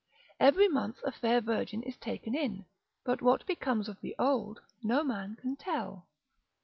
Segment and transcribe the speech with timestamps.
[0.39, 2.65] Every month a fair virgin is taken in;
[3.05, 6.07] but what becomes of the old, no man can tell.